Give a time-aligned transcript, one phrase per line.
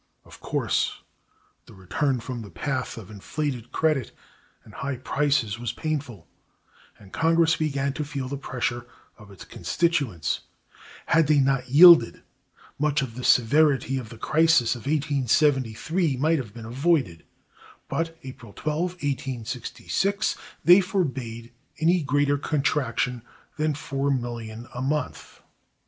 [0.25, 1.03] Of course,
[1.67, 4.11] the return from the path of inflated credit
[4.63, 6.27] and high prices was painful,
[6.97, 8.87] and Congress began to feel the pressure
[9.19, 10.39] of its constituents.
[11.05, 12.23] Had they not yielded,
[12.79, 17.23] much of the severity of the crisis of 1873 might have been avoided;
[17.87, 23.21] but (April 12, 1866) they forbade any greater contraction
[23.57, 25.41] than $4,000,000 a month.